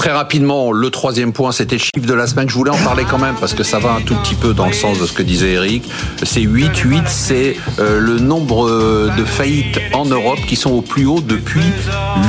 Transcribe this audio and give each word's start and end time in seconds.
Très 0.00 0.12
rapidement, 0.12 0.72
le 0.72 0.88
troisième 0.88 1.34
point, 1.34 1.52
c'était 1.52 1.74
le 1.76 1.82
chiffre 1.82 2.06
de 2.06 2.14
la 2.14 2.26
semaine. 2.26 2.48
Je 2.48 2.54
voulais 2.54 2.70
en 2.70 2.78
parler 2.78 3.04
quand 3.04 3.18
même 3.18 3.34
parce 3.38 3.52
que 3.52 3.62
ça 3.62 3.78
va 3.78 3.92
un 3.92 4.00
tout 4.00 4.14
petit 4.14 4.34
peu 4.34 4.54
dans 4.54 4.64
le 4.64 4.72
sens 4.72 4.98
de 4.98 5.04
ce 5.04 5.12
que 5.12 5.22
disait 5.22 5.52
Eric. 5.52 5.86
C'est 6.22 6.40
8, 6.40 6.74
8, 6.74 7.02
c'est 7.06 7.58
euh, 7.78 8.00
le 8.00 8.18
nombre 8.18 8.66
de 9.14 9.24
faillites 9.26 9.78
en 9.92 10.06
Europe 10.06 10.38
qui 10.48 10.56
sont 10.56 10.70
au 10.70 10.80
plus 10.80 11.04
haut 11.04 11.20
depuis 11.20 11.60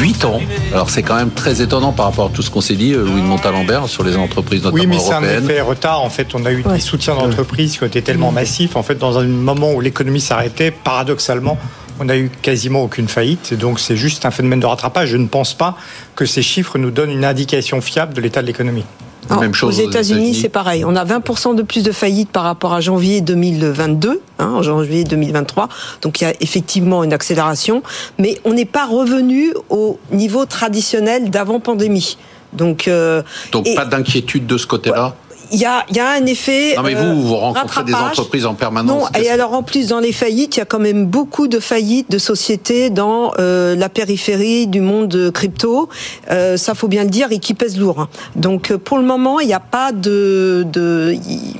8 0.01 0.25
ans. 0.25 0.41
Alors 0.73 0.89
c'est 0.89 1.01
quand 1.01 1.15
même 1.15 1.31
très 1.31 1.61
étonnant 1.61 1.93
par 1.93 2.07
rapport 2.07 2.25
à 2.25 2.29
tout 2.29 2.41
ce 2.41 2.49
qu'on 2.51 2.59
s'est 2.59 2.75
dit, 2.75 2.91
euh, 2.91 3.05
Louis 3.05 3.21
de 3.21 3.25
Montalembert, 3.27 3.87
sur 3.87 4.03
les 4.03 4.17
entreprises 4.17 4.63
notamment 4.65 4.83
Oui, 4.83 4.87
mais 4.87 4.99
c'est 4.99 5.13
un 5.13 5.21
européennes. 5.21 5.45
effet 5.45 5.61
retard. 5.61 6.01
En 6.01 6.09
fait, 6.09 6.27
on 6.35 6.45
a 6.45 6.51
eu 6.51 6.63
des 6.63 6.79
soutiens 6.81 7.15
d'entreprises 7.15 7.77
qui 7.77 7.83
ont 7.85 7.87
été 7.87 8.01
tellement 8.01 8.33
massifs. 8.33 8.75
En 8.75 8.83
fait, 8.83 8.95
dans 8.95 9.17
un 9.17 9.23
moment 9.23 9.71
où 9.71 9.79
l'économie 9.79 10.19
s'arrêtait, 10.19 10.71
paradoxalement, 10.71 11.57
on 12.01 12.05
n'a 12.05 12.17
eu 12.17 12.31
quasiment 12.41 12.83
aucune 12.83 13.07
faillite. 13.07 13.53
Donc, 13.53 13.79
c'est 13.79 13.95
juste 13.95 14.25
un 14.25 14.31
phénomène 14.31 14.59
de 14.59 14.65
rattrapage. 14.65 15.09
Je 15.09 15.17
ne 15.17 15.27
pense 15.27 15.53
pas 15.53 15.77
que 16.15 16.25
ces 16.25 16.41
chiffres 16.41 16.79
nous 16.79 16.89
donnent 16.89 17.11
une 17.11 17.23
indication 17.23 17.79
fiable 17.79 18.13
de 18.15 18.21
l'état 18.21 18.41
de 18.41 18.47
l'économie. 18.47 18.85
Alors, 19.29 19.43
Même 19.43 19.53
chose 19.53 19.79
aux 19.79 19.87
États-Unis, 19.87 20.19
États-Unis. 20.21 20.39
c'est 20.41 20.49
pareil. 20.49 20.83
On 20.83 20.95
a 20.95 21.05
20% 21.05 21.55
de 21.55 21.61
plus 21.61 21.83
de 21.83 21.91
faillites 21.91 22.31
par 22.31 22.41
rapport 22.43 22.73
à 22.73 22.81
janvier 22.81 23.21
2022, 23.21 24.19
hein, 24.39 24.45
en 24.51 24.63
janvier 24.63 25.03
2023. 25.03 25.69
Donc 26.01 26.19
il 26.19 26.23
y 26.23 26.27
a 26.27 26.33
effectivement 26.41 27.03
une 27.03 27.13
accélération, 27.13 27.83
mais 28.17 28.41
on 28.45 28.53
n'est 28.53 28.65
pas 28.65 28.87
revenu 28.87 29.53
au 29.69 29.99
niveau 30.11 30.45
traditionnel 30.47 31.29
d'avant 31.29 31.59
pandémie. 31.59 32.17
Donc, 32.51 32.87
euh, 32.87 33.21
Donc 33.51 33.67
et 33.67 33.75
pas 33.75 33.85
d'inquiétude 33.85 34.47
de 34.47 34.57
ce 34.57 34.65
côté-là? 34.65 35.15
Il 35.51 35.59
y 35.59 35.65
a, 35.65 35.85
il 35.89 35.95
y 35.95 35.99
a 35.99 36.11
un 36.11 36.25
effet. 36.25 36.75
Non 36.75 36.83
mais 36.83 36.95
euh, 36.95 37.13
vous, 37.13 37.21
vous 37.27 37.35
rencontrez 37.35 37.83
des 37.83 37.91
rattrapage. 37.93 38.19
entreprises 38.19 38.45
en 38.45 38.49
Non, 38.51 38.55
permanence. 38.55 39.09
et 39.21 39.29
alors 39.29 39.53
en 39.53 39.63
plus 39.63 39.87
dans 39.87 39.99
les 39.99 40.11
faillites, 40.13 40.55
il 40.55 40.59
y 40.59 40.61
a 40.61 40.65
quand 40.65 40.79
même 40.79 41.05
beaucoup 41.05 41.47
de 41.47 41.59
faillites 41.59 42.09
de 42.11 42.17
sociétés 42.17 42.89
dans 42.89 43.33
euh, 43.39 43.75
la 43.75 43.89
périphérie 43.89 44.67
du 44.67 44.81
monde 44.81 45.31
crypto. 45.33 45.89
Euh, 46.29 46.57
ça 46.57 46.73
faut 46.75 46.87
bien 46.87 47.03
le 47.03 47.09
dire 47.09 47.27
et 47.31 47.39
qui 47.39 47.53
pèsent 47.53 47.77
lourd. 47.77 47.99
hein. 47.99 48.09
Donc 48.35 48.71
euh, 48.71 48.77
pour 48.77 48.97
le 48.97 49.03
moment, 49.03 49.39
il 49.39 49.47
n'y 49.47 49.53
a 49.53 49.59
pas 49.59 49.91
de, 49.91 50.65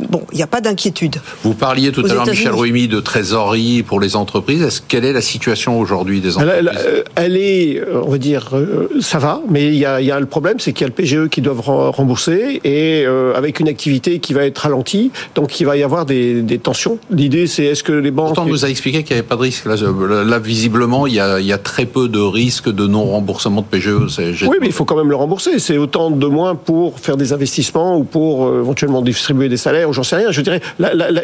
bon, 0.09 0.21
il 0.31 0.35
n'y 0.37 0.43
a 0.43 0.47
pas 0.47 0.61
d'inquiétude. 0.61 1.17
Vous 1.43 1.53
parliez 1.53 1.91
tout 1.91 2.05
à 2.05 2.13
l'heure. 2.13 2.25
Michel 2.27 2.51
Rouimi, 2.51 2.87
de 2.87 2.99
trésorerie 2.99 3.83
pour 3.83 3.99
les 3.99 4.15
entreprises. 4.15 4.61
Est-ce 4.61 4.81
quelle 4.87 5.05
est 5.05 5.13
la 5.13 5.21
situation 5.21 5.79
aujourd'hui 5.79 6.21
des 6.21 6.37
entreprises 6.37 6.55
elle- 6.59 6.71
euh, 6.77 7.03
elle 7.15 7.35
est, 7.37 7.79
euh, 7.79 8.01
on 8.05 8.09
va 8.11 8.17
dire, 8.17 8.49
euh, 8.53 8.89
ça 9.01 9.19
va, 9.19 9.41
mais 9.49 9.67
il 9.67 9.75
y 9.75 9.85
a, 9.85 9.99
il 10.01 10.07
y 10.07 10.11
a 10.11 10.19
le 10.19 10.25
problème, 10.25 10.59
c'est 10.59 10.71
qu'il 10.73 10.81
y 10.81 10.85
a 10.85 10.87
le 10.87 10.93
PGE 10.93 11.27
qui 11.29 11.41
doivent 11.41 11.61
rembourser 11.61 12.61
et 12.63 13.03
euh, 13.05 13.33
avec 13.35 13.59
une 13.59 13.67
activité 13.67 13.80
qui 13.81 14.33
va 14.33 14.45
être 14.45 14.59
ralentie, 14.59 15.11
donc 15.35 15.59
il 15.59 15.65
va 15.65 15.77
y 15.77 15.83
avoir 15.83 16.05
des, 16.05 16.41
des 16.41 16.59
tensions. 16.59 16.99
L'idée, 17.09 17.47
c'est 17.47 17.65
est-ce 17.65 17.83
que 17.83 17.93
les 17.93 18.11
banques 18.11 18.27
Pourtant, 18.27 18.43
on 18.43 18.49
nous 18.49 18.65
a 18.65 18.69
expliqué 18.69 19.03
qu'il 19.03 19.15
n'y 19.15 19.19
avait 19.19 19.27
pas 19.27 19.35
de 19.35 19.41
risque. 19.41 19.65
Là, 19.65 19.75
là, 20.23 20.39
visiblement, 20.39 21.07
il 21.07 21.15
y, 21.15 21.19
a, 21.19 21.39
il 21.39 21.45
y 21.45 21.53
a 21.53 21.57
très 21.57 21.85
peu 21.85 22.07
de 22.07 22.19
risques 22.19 22.69
de 22.69 22.87
non-remboursement 22.87 23.61
de 23.61 23.67
PGE. 23.67 24.43
Oui, 24.47 24.57
mais 24.59 24.67
il 24.67 24.73
faut 24.73 24.85
quand 24.85 24.97
même 24.97 25.09
le 25.09 25.15
rembourser. 25.15 25.59
C'est 25.59 25.77
autant 25.77 26.11
de 26.11 26.27
moins 26.27 26.55
pour 26.55 26.99
faire 26.99 27.17
des 27.17 27.33
investissements 27.33 27.97
ou 27.97 28.03
pour 28.03 28.47
euh, 28.47 28.61
éventuellement 28.61 29.01
distribuer 29.01 29.49
des 29.49 29.57
salaires 29.57 29.89
ou 29.89 29.93
j'en 29.93 30.03
sais 30.03 30.15
rien. 30.15 30.31
Je 30.31 30.41
dirais, 30.41 30.61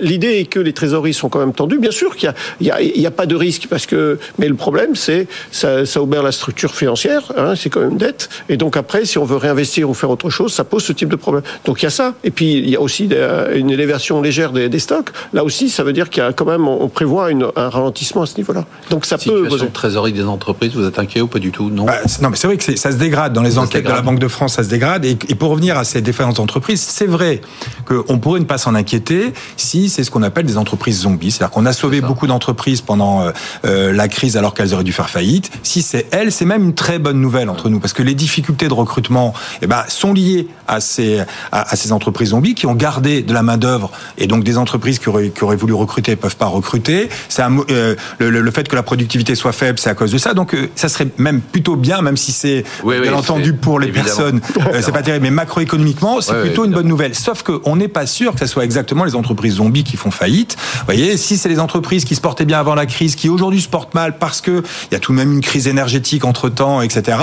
l'idée 0.02 0.40
est 0.40 0.46
que 0.46 0.60
les 0.60 0.74
trésoreries 0.74 1.14
sont 1.14 1.30
quand 1.30 1.40
même 1.40 1.54
tendues. 1.54 1.80
Bien 1.80 1.92
sûr 1.92 2.16
qu'il 2.16 2.34
y 2.62 2.70
a, 2.70 2.76
a, 2.76 3.08
a 3.08 3.12
pas 3.12 3.26
de 3.26 3.36
risque 3.36 3.68
parce 3.70 3.86
que, 3.86 4.20
mais 4.40 4.48
le 4.48 4.56
problème, 4.56 4.96
c'est 4.96 5.28
ça, 5.52 5.86
ça 5.86 6.02
obère 6.02 6.24
la 6.24 6.32
structure 6.32 6.74
financière. 6.76 7.32
Hein, 7.38 7.54
c'est 7.56 7.70
quand 7.70 7.82
même 7.82 7.98
dette. 7.98 8.30
Et 8.50 8.58
donc 8.58 8.78
après, 8.78 9.06
si 9.06 9.18
on 9.18 9.26
veut 9.26 9.38
réinvestir 9.38 9.90
ou 9.90 9.94
faire 9.94 10.10
autre 10.10 10.30
chose, 10.30 10.54
ça 10.54 10.64
pose 10.64 10.84
ce 10.84 10.94
type 10.94 11.10
de 11.10 11.16
problème. 11.16 11.44
Donc 11.66 11.82
il 11.82 11.86
y 11.86 11.88
a 11.88 11.92
ça. 11.92 12.16
Et 12.24 12.32
puis 12.32 12.47
il 12.54 12.70
y 12.70 12.76
a 12.76 12.82
aussi 12.82 13.08
euh, 13.12 13.56
une 13.58 13.70
élévation 13.70 14.22
légère 14.22 14.52
des, 14.52 14.70
des 14.70 14.80
stocks. 14.80 15.10
Là 15.34 15.44
aussi, 15.44 15.70
ça 15.70 15.84
veut 15.84 15.94
dire 15.94 16.10
qu'il 16.10 16.24
y 16.24 16.26
a 16.26 16.34
quand 16.34 16.46
même, 16.46 16.68
on 16.68 16.88
prévoit 16.90 17.32
une- 17.32 17.48
un 17.56 17.70
ralentissement 17.70 18.22
à 18.24 18.26
ce 18.26 18.38
niveau-là. 18.38 18.66
Donc 18.90 19.06
ça 19.06 19.18
peut 19.18 19.24
Situation 19.24 19.50
poser. 19.50 19.66
de 19.66 19.72
trésorerie 19.72 20.14
des 20.14 20.24
entreprises, 20.24 20.74
vous 20.76 20.86
êtes 20.86 21.00
inquiet 21.00 21.22
ou 21.22 21.28
pas 21.28 21.40
du 21.40 21.52
tout? 21.52 21.70
Non. 21.70 21.86
Bah, 21.86 21.96
non, 22.22 22.30
mais 22.30 22.36
c'est 22.38 22.48
vrai 22.48 22.58
que 22.58 22.64
c'est- 22.64 22.78
ça 22.78 22.92
se 22.92 22.98
dégrade 22.98 23.34
dans 23.34 23.42
les 23.42 23.52
Ça 23.52 23.62
enquêtes 23.62 23.84
de 23.86 23.90
la 23.90 24.02
Banque 24.02 24.20
de 24.20 24.28
France, 24.28 24.54
ça 24.54 24.64
se 24.64 24.70
dégrade. 24.70 25.06
Et, 25.06 25.12
et 25.30 25.36
pour 25.36 25.50
revenir 25.50 25.78
à 25.78 25.84
ces 25.84 26.02
différentes 26.02 26.40
entreprises, 26.40 26.82
c'est 26.82 27.06
vrai 27.08 27.42
qu'on 27.86 28.20
pourrait 28.20 28.40
ne 28.40 28.46
pas 28.46 28.58
s'en 28.58 28.76
inquiéter 28.76 29.34
si 29.56 29.90
c'est 29.90 30.04
ce 30.04 30.12
qu'on 30.12 30.24
appelle 30.24 30.46
des 30.46 30.58
entreprises 30.58 31.02
zombies. 31.02 31.32
C'est-à-dire 31.32 31.52
qu'on 31.54 31.66
a 31.66 31.74
sauvé 31.74 32.02
beaucoup 32.02 32.28
d'entreprises 32.28 32.82
pendant 32.82 33.22
euh, 33.22 33.32
euh, 33.66 33.94
la 33.94 34.08
crise 34.08 34.38
alors 34.38 34.54
qu'elles 34.54 34.74
auraient 34.74 34.84
dû 34.84 34.94
faire 34.94 35.10
faillite. 35.10 35.52
Si 35.64 35.82
c'est 35.82 36.08
elles, 36.12 36.32
c'est 36.32 36.46
même 36.46 36.64
une 36.64 36.76
très 36.76 37.00
bonne 37.00 37.20
nouvelle 37.22 37.50
entre 37.50 37.70
nous 37.70 37.80
parce 37.80 37.94
que 37.94 38.04
les 38.04 38.16
difficultés 38.16 38.68
de 38.68 38.74
recrutement, 38.74 39.34
eh 39.62 39.68
ben, 39.68 39.84
sont 39.88 40.14
liées 40.14 40.48
à 40.68 40.80
ces 40.80 41.20
à, 41.52 41.72
à 41.72 41.76
ces 41.76 41.92
entreprises 41.92 42.27
zombies 42.28 42.56
qui 42.56 42.66
ont 42.66 42.76
gardé 42.76 43.22
de 43.22 43.34
la 43.34 43.44
main 43.44 43.58
d'œuvre 43.58 43.92
et 44.18 44.28
donc 44.28 44.44
des 44.44 44.58
entreprises 44.58 45.00
qui 45.00 45.10
auraient, 45.10 45.30
qui 45.30 45.44
auraient 45.44 45.56
voulu 45.56 45.74
recruter 45.74 46.12
ne 46.12 46.16
peuvent 46.16 46.36
pas 46.38 46.48
recruter. 46.48 47.10
C'est 47.30 47.44
euh, 47.44 47.96
le, 48.20 48.52
fait 48.52 48.68
que 48.68 48.76
la 48.76 48.84
productivité 48.84 49.36
soit 49.36 49.52
faible, 49.52 49.80
c'est 49.80 49.90
à 49.90 49.96
cause 49.96 50.12
de 50.12 50.18
ça. 50.18 50.34
Donc 50.34 50.54
euh, 50.54 50.70
ça 50.76 50.90
serait 50.90 51.08
même 51.18 51.42
plutôt 51.42 51.76
bien, 51.76 52.02
même 52.02 52.18
si 52.18 52.32
c'est 52.32 52.64
Oui, 52.84 52.96
oui, 52.98 53.02
bien 53.02 53.14
entendu 53.14 53.54
pour 53.54 53.80
les 53.80 53.88
évidemment. 53.88 54.06
personnes, 54.06 54.42
euh, 54.60 54.82
c'est 54.82 54.92
pas 54.92 55.02
terrible, 55.02 55.24
mais 55.24 55.32
macroéconomiquement, 55.32 56.22
c'est 56.22 56.42
plutôt 56.42 56.66
une 56.66 56.72
bonne 56.72 56.88
nouvelle. 56.88 57.16
Sauf 57.16 57.44
qu'on 57.44 57.76
n'est 57.76 57.88
pas 57.88 58.06
sûr 58.06 58.34
que 58.34 58.40
ce 58.40 58.48
soit 58.48 58.64
exactement 58.64 59.04
les 59.04 59.16
entreprises 59.16 59.56
zombies 59.56 59.84
qui 59.84 59.98
font 59.98 60.12
faillite. 60.12 60.58
Vous 60.58 60.86
voyez, 60.86 61.18
si 61.18 61.38
c'est 61.38 61.50
les 61.50 61.60
entreprises 61.60 62.06
qui 62.06 62.16
se 62.16 62.22
portaient 62.22 62.46
bien 62.46 62.60
avant 62.60 62.76
la 62.76 62.86
crise, 62.86 63.16
qui 63.16 63.30
aujourd'hui 63.30 63.62
se 63.62 63.70
portent 63.70 63.94
mal 63.94 64.18
parce 64.18 64.42
que 64.42 64.64
il 64.92 64.94
y 64.94 64.96
a 64.96 65.00
tout 65.00 65.12
de 65.12 65.18
même 65.18 65.34
une 65.34 65.42
crise 65.42 65.68
énergétique 65.68 66.26
entre 66.26 66.50
temps, 66.50 66.82
etc. 66.82 67.18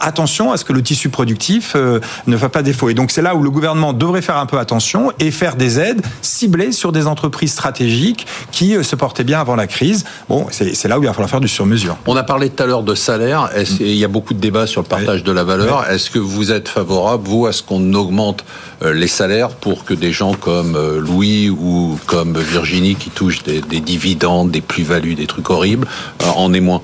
Attention 0.00 0.52
à 0.52 0.56
ce 0.56 0.64
que 0.64 0.72
le 0.72 0.82
tissu 0.82 1.08
productif 1.08 1.72
euh, 1.76 2.00
ne 2.26 2.36
fasse 2.36 2.50
pas 2.50 2.62
défaut. 2.62 2.88
Et 2.88 2.94
donc 2.94 3.10
c'est 3.10 3.22
là 3.22 3.34
où 3.34 3.42
le 3.42 3.50
gouvernement 3.50 3.92
devrait 3.92 4.22
faire 4.22 4.36
un 4.36 4.46
peu 4.50 4.58
attention 4.58 5.12
et 5.18 5.30
faire 5.30 5.56
des 5.56 5.78
aides 5.78 6.02
ciblées 6.22 6.72
sur 6.72 6.92
des 6.92 7.06
entreprises 7.06 7.52
stratégiques 7.52 8.26
qui 8.50 8.76
euh, 8.76 8.82
se 8.82 8.96
portaient 8.96 9.24
bien 9.24 9.40
avant 9.40 9.56
la 9.56 9.66
crise. 9.66 10.04
Bon, 10.28 10.46
c'est 10.50 10.88
là 10.88 10.98
où 10.98 11.02
il 11.02 11.06
va 11.06 11.12
falloir 11.12 11.30
faire 11.30 11.40
du 11.40 11.48
sur-mesure. 11.48 11.96
On 12.06 12.16
a 12.16 12.22
parlé 12.22 12.50
tout 12.50 12.62
à 12.62 12.66
l'heure 12.66 12.82
de 12.82 12.94
salaire. 12.94 13.50
Et 13.56 13.64
il 13.80 13.96
y 13.96 14.04
a 14.04 14.08
beaucoup 14.08 14.34
de 14.34 14.40
débats 14.40 14.66
sur 14.66 14.82
le 14.82 14.86
partage 14.88 15.22
de 15.22 15.32
la 15.32 15.44
valeur? 15.44 15.88
Est-ce 15.88 16.10
que 16.10 16.18
vous 16.18 16.52
êtes 16.52 16.68
favorable, 16.68 17.28
vous, 17.28 17.46
à 17.46 17.52
ce 17.52 17.62
qu'on 17.62 17.94
augmente 17.94 18.44
euh, 18.82 18.92
les 18.92 19.08
salaires 19.08 19.50
pour 19.50 19.84
que 19.84 19.94
des 19.94 20.12
gens 20.12 20.34
comme 20.34 20.74
euh, 20.74 21.00
Louis 21.00 21.48
ou 21.50 21.98
comme 22.06 22.38
Virginie, 22.38 22.96
qui 22.96 23.10
touchent 23.10 23.42
des, 23.42 23.60
des 23.60 23.80
dividendes, 23.80 24.50
des 24.50 24.60
plus-values, 24.60 25.14
des 25.14 25.26
trucs 25.26 25.50
horribles, 25.50 25.86
en 26.34 26.52
aient 26.52 26.60
moins? 26.60 26.82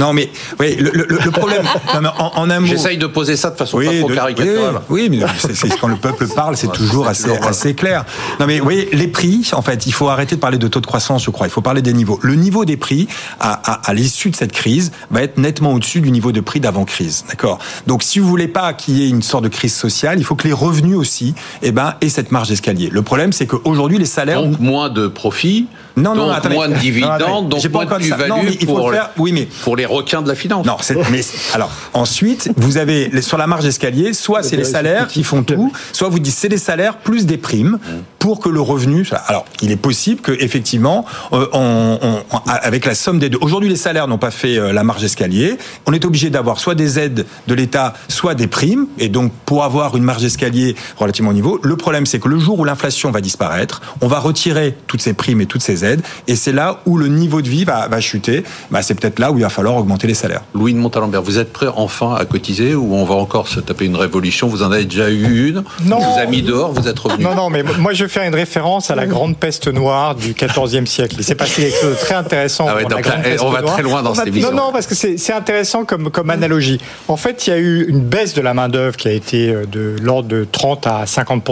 Non, 0.00 0.12
mais 0.12 0.30
oui, 0.60 0.76
le, 0.76 0.90
le- 0.90 1.06
le 1.24 1.30
problème, 1.30 1.62
non, 1.94 2.00
mais 2.00 2.08
en, 2.18 2.32
en 2.36 2.50
un 2.50 2.60
mot. 2.60 2.66
J'essaye 2.66 2.98
de 2.98 3.06
poser 3.06 3.36
ça 3.36 3.50
de 3.50 3.56
façon 3.56 3.78
pas 3.78 3.84
trop 3.98 4.08
de- 4.08 4.14
caricaturale. 4.14 4.80
oui, 4.88 5.08
oui, 5.10 5.18
mais 5.18 5.26
c'est- 5.38 5.54
c'est- 5.54 5.78
quand 5.80 5.88
le 5.88 5.96
peuple 5.96 6.26
parle, 6.28 6.56
c'est 6.56 6.66
Ouais, 6.68 6.72
toujours 6.76 7.04
c'est 7.04 7.10
assez, 7.10 7.22
toujours, 7.22 7.36
voilà. 7.38 7.50
assez 7.50 7.74
clair. 7.74 8.04
Non, 8.40 8.46
mais 8.46 8.58
vous 8.58 8.64
voyez, 8.64 8.88
les 8.92 9.08
prix, 9.08 9.48
en 9.52 9.62
fait, 9.62 9.86
il 9.86 9.92
faut 9.92 10.08
arrêter 10.08 10.36
de 10.36 10.40
parler 10.40 10.58
de 10.58 10.68
taux 10.68 10.80
de 10.80 10.86
croissance, 10.86 11.24
je 11.24 11.30
crois. 11.30 11.46
Il 11.46 11.50
faut 11.50 11.60
parler 11.60 11.82
des 11.82 11.92
niveaux. 11.92 12.18
Le 12.22 12.34
niveau 12.34 12.64
des 12.64 12.76
prix, 12.76 13.08
à, 13.40 13.52
à, 13.72 13.90
à 13.90 13.94
l'issue 13.94 14.30
de 14.30 14.36
cette 14.36 14.52
crise, 14.52 14.92
va 15.10 15.22
être 15.22 15.38
nettement 15.38 15.72
au-dessus 15.72 16.00
du 16.00 16.10
niveau 16.10 16.32
de 16.32 16.40
prix 16.40 16.60
d'avant-crise. 16.60 17.24
D'accord? 17.28 17.58
Donc, 17.86 18.02
si 18.02 18.18
vous 18.18 18.28
voulez 18.28 18.48
pas 18.48 18.72
qu'il 18.72 18.98
y 18.98 19.04
ait 19.04 19.08
une 19.08 19.22
sorte 19.22 19.44
de 19.44 19.48
crise 19.48 19.74
sociale, 19.74 20.18
il 20.18 20.24
faut 20.24 20.34
que 20.34 20.46
les 20.46 20.52
revenus 20.52 20.96
aussi, 20.96 21.34
eh 21.62 21.72
ben, 21.72 21.94
aient 22.00 22.08
cette 22.08 22.32
marge 22.32 22.48
d'escalier. 22.48 22.88
Le 22.90 23.02
problème, 23.02 23.32
c'est 23.32 23.46
qu'aujourd'hui, 23.46 23.98
les 23.98 24.04
salaires. 24.06 24.42
Donc 24.42 24.58
moins 24.60 24.88
de 24.90 25.06
profits, 25.08 25.66
Non, 25.96 26.14
non, 26.14 26.26
donc 26.26 26.36
attendez. 26.36 26.54
moins 26.54 26.68
de 26.68 26.74
Non, 26.74 26.80
dividendes, 26.80 27.10
attendez. 27.22 27.48
donc 27.48 27.60
J'ai 27.60 27.68
pas 27.68 27.84
moins 27.84 27.84
de. 27.86 27.90
Non, 27.90 27.98
plus-value 27.98 28.32
mais 28.44 28.56
il 28.60 28.66
faut 28.66 28.74
pour, 28.76 28.90
le 28.90 28.96
faire. 28.96 29.10
Oui, 29.18 29.32
mais 29.32 29.48
pour 29.62 29.76
les 29.76 29.83
requins 29.86 30.22
de 30.22 30.28
la 30.28 30.34
finance. 30.34 30.66
non, 30.66 30.76
c'est- 30.80 30.96
mais 31.10 31.20
alors 31.52 31.70
ensuite, 31.92 32.50
vous 32.56 32.76
avez 32.78 33.08
les- 33.08 33.22
sur 33.22 33.36
la 33.38 33.46
marge 33.46 33.64
d'escalier, 33.64 34.12
soit 34.14 34.42
c'est 34.42 34.56
les 34.56 34.64
salaires 34.64 35.06
qui 35.08 35.22
font 35.24 35.42
tout, 35.42 35.72
soit 35.92 36.08
vous 36.08 36.18
dites 36.18 36.34
c'est 36.34 36.48
les 36.48 36.58
salaires 36.58 36.98
plus 36.98 37.26
des 37.26 37.36
primes 37.38 37.78
pour 38.24 38.40
que 38.40 38.48
le 38.48 38.62
revenu. 38.62 39.06
Alors, 39.26 39.44
il 39.60 39.70
est 39.70 39.76
possible 39.76 40.22
que 40.22 40.32
effectivement, 40.32 41.04
euh, 41.34 41.46
on, 41.52 41.98
on- 42.00 42.38
avec 42.48 42.86
la 42.86 42.94
somme 42.94 43.18
des 43.18 43.28
deux. 43.28 43.36
Aujourd'hui, 43.42 43.68
les 43.68 43.76
salaires 43.76 44.08
n'ont 44.08 44.16
pas 44.16 44.30
fait 44.30 44.56
euh, 44.56 44.72
la 44.72 44.82
marge 44.82 45.02
d'escalier. 45.02 45.58
On 45.84 45.92
est 45.92 46.06
obligé 46.06 46.30
d'avoir 46.30 46.58
soit 46.58 46.74
des 46.74 46.98
aides 46.98 47.26
de 47.46 47.54
l'État, 47.54 47.92
soit 48.08 48.34
des 48.34 48.46
primes, 48.46 48.86
et 48.98 49.10
donc 49.10 49.30
pour 49.44 49.62
avoir 49.62 49.94
une 49.98 50.04
marge 50.04 50.22
d'escalier 50.22 50.74
relativement 50.96 51.32
au 51.32 51.34
niveau. 51.34 51.60
Le 51.62 51.76
problème, 51.76 52.06
c'est 52.06 52.18
que 52.18 52.28
le 52.30 52.38
jour 52.38 52.58
où 52.58 52.64
l'inflation 52.64 53.10
va 53.10 53.20
disparaître, 53.20 53.82
on 54.00 54.06
va 54.08 54.20
retirer 54.20 54.74
toutes 54.86 55.02
ces 55.02 55.12
primes 55.12 55.42
et 55.42 55.46
toutes 55.46 55.60
ces 55.62 55.84
aides, 55.84 56.00
et 56.26 56.34
c'est 56.34 56.52
là 56.52 56.80
où 56.86 56.96
le 56.96 57.08
niveau 57.08 57.42
de 57.42 57.48
vie 57.50 57.64
va, 57.66 57.88
va 57.88 58.00
chuter. 58.00 58.42
Bah, 58.70 58.80
c'est 58.80 58.94
peut-être 58.94 59.18
là 59.18 59.32
où 59.32 59.36
il 59.36 59.42
va 59.42 59.50
falloir 59.50 59.76
augmenter 59.76 60.06
les 60.06 60.14
salaires. 60.14 60.44
Louis 60.54 60.72
de 60.72 60.78
Montalembert, 60.78 61.20
vous 61.20 61.36
êtes 61.38 61.52
prêt 61.52 61.66
enfin 61.76 62.14
à 62.14 62.24
cotiser 62.24 62.74
ou 62.74 62.94
on 62.94 63.04
va 63.04 63.16
encore 63.16 63.48
se 63.48 63.60
taper 63.60 63.84
une 63.84 63.96
révolution? 63.96 64.48
Vous 64.48 64.62
en 64.62 64.72
avez 64.72 64.86
déjà 64.86 65.10
eu 65.10 65.48
une? 65.50 65.62
Non. 65.84 65.98
On 66.00 66.12
vous 66.14 66.18
a 66.18 66.24
mis 66.24 66.40
dehors, 66.40 66.72
vous 66.72 66.88
êtes 66.88 66.98
revenu. 66.98 67.22
Non, 67.22 67.34
non, 67.34 67.50
mais 67.50 67.62
moi 67.62 67.92
je 67.92 68.06
faire 68.14 68.22
une 68.22 68.34
référence 68.34 68.90
à 68.90 68.94
la 68.94 69.06
grande 69.06 69.36
peste 69.36 69.66
noire 69.66 70.14
du 70.14 70.34
XIVe 70.34 70.86
siècle. 70.86 71.16
Il 71.18 71.24
s'est 71.24 71.34
passé 71.34 71.62
quelque 71.62 71.80
chose 71.80 71.96
de 71.96 72.00
très 72.00 72.14
intéressant. 72.14 72.66
Ah 72.68 72.76
ouais, 72.76 72.82
pendant 72.84 72.96
la 72.96 73.02
donc 73.02 73.06
là, 73.06 73.16
grande 73.16 73.24
peste 73.24 73.44
on 73.44 73.50
va 73.50 73.60
noire. 73.60 73.74
très 73.74 73.82
loin 73.82 74.02
dans 74.02 74.14
cette 74.14 74.28
émission. 74.28 74.50
Non, 74.52 74.66
non, 74.66 74.72
parce 74.72 74.86
que 74.86 74.94
c'est 74.94 75.32
intéressant 75.32 75.84
comme, 75.84 76.10
comme 76.10 76.30
analogie. 76.30 76.78
En 77.08 77.16
fait, 77.16 77.46
il 77.46 77.50
y 77.50 77.52
a 77.52 77.58
eu 77.58 77.86
une 77.88 78.00
baisse 78.00 78.34
de 78.34 78.40
la 78.40 78.54
main-d'œuvre 78.54 78.96
qui 78.96 79.08
a 79.08 79.10
été 79.10 79.48
euh, 79.50 79.66
de 79.66 79.96
l'ordre 80.00 80.28
de 80.28 80.46
30 80.50 80.86
à 80.86 81.06
50 81.06 81.44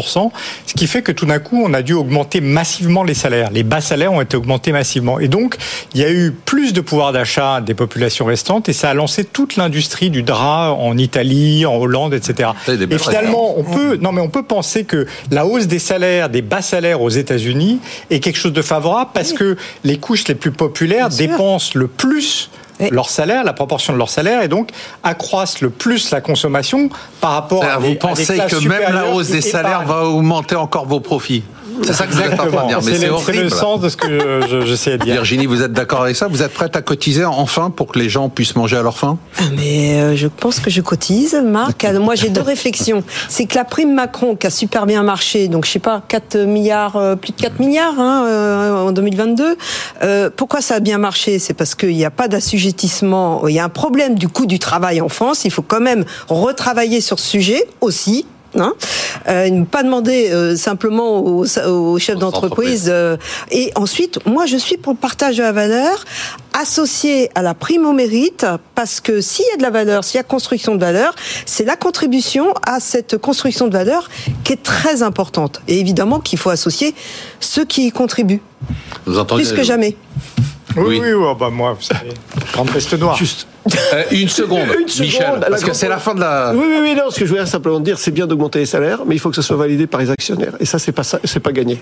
ce 0.66 0.74
qui 0.74 0.86
fait 0.86 1.02
que 1.02 1.10
tout 1.10 1.26
d'un 1.26 1.40
coup, 1.40 1.60
on 1.64 1.74
a 1.74 1.82
dû 1.82 1.94
augmenter 1.94 2.40
massivement 2.40 3.02
les 3.02 3.14
salaires. 3.14 3.50
Les 3.50 3.64
bas 3.64 3.80
salaires 3.80 4.12
ont 4.12 4.20
été 4.20 4.36
augmentés 4.36 4.70
massivement. 4.70 5.18
Et 5.18 5.28
donc, 5.28 5.56
il 5.94 6.00
y 6.00 6.04
a 6.04 6.10
eu 6.12 6.30
plus 6.30 6.72
de 6.72 6.80
pouvoir 6.80 7.12
d'achat 7.12 7.60
des 7.60 7.74
populations 7.74 8.24
restantes 8.24 8.68
et 8.68 8.72
ça 8.72 8.90
a 8.90 8.94
lancé 8.94 9.24
toute 9.24 9.56
l'industrie 9.56 10.10
du 10.10 10.22
drap 10.22 10.76
en 10.78 10.96
Italie, 10.96 11.66
en 11.66 11.74
Hollande, 11.74 12.14
etc. 12.14 12.50
Et 12.68 12.98
finalement, 12.98 13.58
on 13.58 13.64
peut, 13.64 13.96
non, 13.96 14.12
mais 14.12 14.20
on 14.20 14.28
peut 14.28 14.44
penser 14.44 14.84
que 14.84 15.06
la 15.30 15.44
hausse 15.44 15.66
des 15.66 15.80
salaires, 15.80 16.28
des 16.28 16.42
bas 16.52 16.60
salaires 16.60 17.00
aux 17.00 17.08
États-Unis 17.08 17.80
est 18.10 18.20
quelque 18.20 18.36
chose 18.36 18.52
de 18.52 18.60
favorable 18.60 19.10
parce 19.14 19.32
que 19.32 19.56
les 19.84 19.96
couches 19.96 20.28
les 20.28 20.34
plus 20.34 20.52
populaires 20.52 21.08
Bien 21.08 21.16
sûr. 21.16 21.28
dépensent 21.28 21.70
le 21.74 21.86
plus 21.86 22.50
leur 22.90 23.08
salaire, 23.08 23.44
la 23.44 23.52
proportion 23.52 23.92
de 23.92 23.98
leur 23.98 24.10
salaire, 24.10 24.42
et 24.42 24.48
donc 24.48 24.70
accroissent 25.02 25.60
le 25.60 25.70
plus 25.70 26.10
la 26.10 26.20
consommation 26.20 26.90
par 27.20 27.32
rapport 27.32 27.64
à. 27.64 27.78
Vous 27.78 27.94
pensez 27.94 28.36
que 28.36 28.68
même 28.68 28.92
la 28.92 29.06
hausse 29.12 29.28
des 29.28 29.40
salaires 29.40 29.84
va 29.84 30.04
augmenter 30.04 30.56
encore 30.56 30.86
vos 30.86 31.00
profits? 31.00 31.44
C'est 31.82 31.92
ça 31.92 32.06
que 32.06 32.12
vous 32.12 32.20
êtes 32.20 32.32
en 32.32 32.46
train 32.46 32.62
de 32.64 32.68
dire, 32.68 32.80
mais 32.84 32.94
c'est 32.96 33.08
horrible. 33.08 33.32
C'est 33.34 33.42
le 33.42 33.48
sens 33.50 33.80
de 33.80 33.88
ce 33.88 33.96
que 33.96 34.64
j'essaie 34.64 34.98
de 34.98 35.04
dire. 35.04 35.14
Virginie, 35.14 35.46
vous 35.46 35.62
êtes 35.62 35.72
d'accord 35.72 36.02
avec 36.02 36.16
ça? 36.16 36.28
Vous 36.28 36.42
êtes 36.42 36.52
prête 36.52 36.76
à 36.76 36.82
cotiser 36.82 37.24
enfin 37.24 37.70
pour 37.70 37.88
que 37.88 37.98
les 37.98 38.08
gens 38.08 38.28
puissent 38.28 38.56
manger 38.56 38.76
à 38.76 38.82
leur 38.82 38.98
faim? 38.98 39.18
Mais 39.56 40.00
euh, 40.00 40.16
je 40.16 40.28
pense 40.28 40.60
que 40.60 40.70
je 40.70 40.80
cotise, 40.80 41.40
Marc. 41.44 41.84
Moi, 41.84 42.14
j'ai 42.14 42.28
deux 42.28 42.42
réflexions. 42.42 43.02
C'est 43.28 43.46
que 43.46 43.54
la 43.54 43.64
prime 43.64 43.94
Macron, 43.94 44.36
qui 44.36 44.46
a 44.46 44.50
super 44.50 44.86
bien 44.86 45.02
marché, 45.02 45.48
donc 45.48 45.64
je 45.64 45.70
sais 45.70 45.78
pas, 45.78 46.02
4 46.08 46.38
milliards, 46.38 46.96
euh, 46.96 47.16
plus 47.16 47.32
de 47.32 47.40
4 47.40 47.60
milliards 47.60 47.98
hein, 47.98 48.26
euh, 48.26 48.86
en 48.88 48.92
2022. 48.92 49.56
pourquoi 50.36 50.60
ça 50.60 50.76
a 50.76 50.80
bien 50.80 50.98
marché? 50.98 51.38
C'est 51.38 51.54
parce 51.54 51.74
qu'il 51.74 51.94
n'y 51.94 52.04
a 52.04 52.10
pas 52.10 52.28
d'assujettissement. 52.28 53.46
Il 53.48 53.54
y 53.54 53.58
a 53.58 53.64
un 53.64 53.68
problème 53.68 54.14
du 54.14 54.28
coût 54.28 54.46
du 54.46 54.58
travail 54.58 55.00
en 55.00 55.08
France. 55.08 55.44
Il 55.44 55.50
faut 55.50 55.62
quand 55.62 55.80
même 55.80 56.04
retravailler 56.28 57.00
sur 57.00 57.18
ce 57.18 57.28
sujet 57.28 57.66
aussi 57.80 58.26
Hein 58.58 58.74
euh, 59.28 59.64
pas 59.64 59.82
demander 59.82 60.30
euh, 60.30 60.56
simplement 60.56 61.20
aux, 61.20 61.46
aux 61.58 61.98
chefs 61.98 62.18
d'entreprise. 62.18 62.88
Euh, 62.88 63.16
et 63.50 63.72
ensuite, 63.74 64.24
moi, 64.26 64.46
je 64.46 64.56
suis 64.56 64.76
pour 64.76 64.92
le 64.92 64.98
partage 64.98 65.36
de 65.36 65.42
la 65.42 65.52
valeur 65.52 66.04
associé 66.54 67.30
à 67.34 67.42
la 67.42 67.54
prime 67.54 67.86
au 67.86 67.92
mérite, 67.92 68.46
parce 68.74 69.00
que 69.00 69.20
s'il 69.20 69.46
y 69.46 69.54
a 69.54 69.56
de 69.56 69.62
la 69.62 69.70
valeur, 69.70 70.04
s'il 70.04 70.18
y 70.18 70.20
a 70.20 70.22
construction 70.22 70.74
de 70.74 70.80
valeur, 70.80 71.14
c'est 71.46 71.64
la 71.64 71.76
contribution 71.76 72.52
à 72.66 72.78
cette 72.78 73.16
construction 73.16 73.68
de 73.68 73.72
valeur 73.72 74.10
qui 74.44 74.52
est 74.52 74.62
très 74.62 75.02
importante. 75.02 75.62
Et 75.68 75.80
évidemment 75.80 76.20
qu'il 76.20 76.38
faut 76.38 76.50
associer 76.50 76.94
ceux 77.40 77.64
qui 77.64 77.86
y 77.86 77.90
contribuent. 77.90 78.42
Vous 79.06 79.18
entendez 79.18 79.42
Plus 79.42 79.52
que 79.52 79.62
jamais. 79.62 79.96
Oui, 80.76 80.98
oui, 81.00 81.00
oui, 81.00 81.12
oh, 81.12 81.34
bah 81.34 81.50
moi, 81.50 81.74
vous 81.74 81.82
savez, 81.82 82.12
grande 82.52 82.70
peste 82.70 82.98
noire. 82.98 83.16
Juste. 83.16 83.46
Euh, 83.94 84.04
une 84.10 84.28
seconde, 84.28 84.68
Michel, 85.00 85.40
parce 85.48 85.64
que 85.64 85.72
c'est 85.72 85.88
la 85.88 85.98
fin 85.98 86.14
de 86.14 86.20
la. 86.20 86.52
Oui, 86.54 86.64
oui, 86.66 86.78
oui, 86.82 86.94
non, 86.94 87.10
ce 87.10 87.18
que 87.18 87.26
je 87.26 87.30
voulais 87.30 87.46
simplement 87.46 87.80
dire, 87.80 87.98
c'est 87.98 88.10
bien 88.10 88.26
d'augmenter 88.26 88.60
les 88.60 88.66
salaires, 88.66 89.00
mais 89.06 89.14
il 89.14 89.18
faut 89.18 89.30
que 89.30 89.36
ce 89.36 89.42
soit 89.42 89.56
validé 89.56 89.86
par 89.86 90.00
les 90.00 90.10
actionnaires. 90.10 90.54
Et 90.60 90.64
ça, 90.64 90.78
c'est 90.78 90.92
pas 90.92 91.04
ça, 91.04 91.20
c'est 91.24 91.40
pas 91.40 91.52
gagné. 91.52 91.80